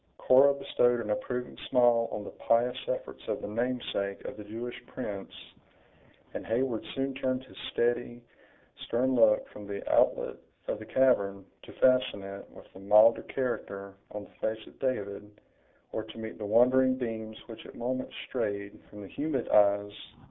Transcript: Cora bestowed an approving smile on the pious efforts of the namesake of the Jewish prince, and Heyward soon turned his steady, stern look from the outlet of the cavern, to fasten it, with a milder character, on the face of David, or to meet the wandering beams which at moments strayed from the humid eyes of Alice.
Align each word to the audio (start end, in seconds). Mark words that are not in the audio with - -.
Cora 0.17 0.55
bestowed 0.55 0.99
an 0.99 1.11
approving 1.11 1.55
smile 1.69 2.09
on 2.11 2.23
the 2.23 2.31
pious 2.31 2.75
efforts 2.87 3.21
of 3.27 3.39
the 3.39 3.47
namesake 3.47 4.25
of 4.25 4.35
the 4.35 4.43
Jewish 4.43 4.75
prince, 4.87 5.31
and 6.33 6.43
Heyward 6.43 6.83
soon 6.95 7.13
turned 7.13 7.43
his 7.43 7.55
steady, 7.71 8.19
stern 8.85 9.13
look 9.13 9.47
from 9.49 9.67
the 9.67 9.87
outlet 9.93 10.37
of 10.67 10.79
the 10.79 10.87
cavern, 10.87 11.45
to 11.61 11.73
fasten 11.73 12.23
it, 12.23 12.49
with 12.49 12.65
a 12.73 12.79
milder 12.79 13.21
character, 13.21 13.93
on 14.09 14.23
the 14.23 14.33
face 14.47 14.65
of 14.65 14.79
David, 14.79 15.39
or 15.91 16.01
to 16.05 16.17
meet 16.17 16.39
the 16.39 16.45
wandering 16.47 16.95
beams 16.95 17.37
which 17.47 17.63
at 17.67 17.75
moments 17.75 18.15
strayed 18.27 18.79
from 18.89 19.01
the 19.03 19.07
humid 19.07 19.47
eyes 19.49 19.83
of 19.83 19.85
Alice. 19.85 20.13